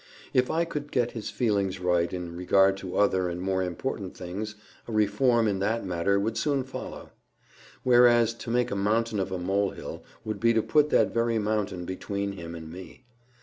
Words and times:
If 0.33 0.49
I 0.49 0.65
could 0.65 0.91
get 0.91 1.11
his 1.11 1.29
feelings 1.29 1.79
right 1.79 2.11
in 2.11 2.35
regard 2.35 2.75
to 2.77 2.97
other 2.97 3.29
and 3.29 3.39
more 3.39 3.61
important 3.61 4.17
things, 4.17 4.55
a 4.87 4.91
reform 4.91 5.47
in 5.47 5.59
that 5.59 5.85
matter 5.85 6.19
would 6.19 6.37
soon 6.39 6.63
follow; 6.63 7.11
whereas 7.83 8.33
to 8.33 8.49
make 8.49 8.71
a 8.71 8.75
mountain 8.75 9.19
of 9.19 9.31
a 9.31 9.37
molehill 9.37 10.03
would 10.25 10.39
be 10.39 10.55
to 10.55 10.63
put 10.63 10.89
that 10.89 11.13
very 11.13 11.37
mountain 11.37 11.85
between 11.85 12.31
him 12.31 12.55
and 12.55 12.71
me. 12.71 13.05